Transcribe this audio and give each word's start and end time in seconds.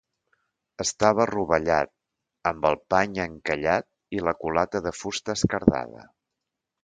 Estava 0.83 1.27
rovellat, 1.29 1.91
amb 2.53 2.65
el 2.71 2.77
pany 2.93 3.13
encallat 3.27 3.87
i 4.19 4.25
la 4.29 4.35
culata 4.45 4.83
de 4.87 4.97
fusta 5.03 5.39
esquerdada 5.41 6.09